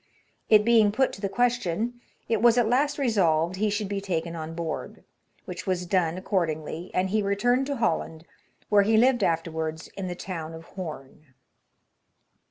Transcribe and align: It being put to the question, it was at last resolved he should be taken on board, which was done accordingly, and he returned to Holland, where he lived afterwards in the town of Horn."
It 0.49 0.65
being 0.65 0.91
put 0.91 1.13
to 1.13 1.21
the 1.21 1.29
question, 1.29 2.01
it 2.27 2.41
was 2.41 2.57
at 2.57 2.67
last 2.67 2.97
resolved 2.97 3.57
he 3.57 3.69
should 3.69 3.87
be 3.87 4.01
taken 4.01 4.35
on 4.35 4.55
board, 4.55 5.03
which 5.45 5.67
was 5.67 5.85
done 5.85 6.17
accordingly, 6.17 6.89
and 6.91 7.11
he 7.11 7.21
returned 7.21 7.67
to 7.67 7.75
Holland, 7.75 8.25
where 8.69 8.81
he 8.81 8.97
lived 8.97 9.23
afterwards 9.23 9.89
in 9.89 10.07
the 10.07 10.15
town 10.15 10.55
of 10.55 10.63
Horn." 10.63 11.35